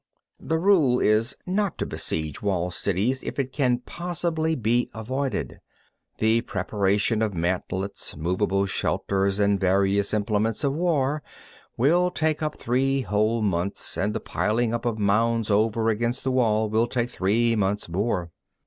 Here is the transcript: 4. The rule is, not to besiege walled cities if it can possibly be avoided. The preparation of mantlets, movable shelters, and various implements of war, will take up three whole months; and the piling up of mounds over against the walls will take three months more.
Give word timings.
4. 0.39 0.47
The 0.47 0.57
rule 0.57 0.99
is, 0.99 1.35
not 1.45 1.77
to 1.77 1.85
besiege 1.85 2.41
walled 2.41 2.73
cities 2.73 3.21
if 3.21 3.37
it 3.37 3.53
can 3.53 3.77
possibly 3.85 4.55
be 4.55 4.89
avoided. 4.95 5.59
The 6.17 6.41
preparation 6.41 7.21
of 7.21 7.35
mantlets, 7.35 8.17
movable 8.17 8.65
shelters, 8.65 9.39
and 9.39 9.59
various 9.59 10.11
implements 10.11 10.63
of 10.63 10.73
war, 10.73 11.21
will 11.77 12.09
take 12.09 12.41
up 12.41 12.57
three 12.57 13.01
whole 13.01 13.43
months; 13.43 13.95
and 13.95 14.15
the 14.15 14.19
piling 14.19 14.73
up 14.73 14.85
of 14.85 14.97
mounds 14.97 15.51
over 15.51 15.89
against 15.89 16.23
the 16.23 16.31
walls 16.31 16.71
will 16.71 16.87
take 16.87 17.11
three 17.11 17.55
months 17.55 17.87
more. 17.87 18.31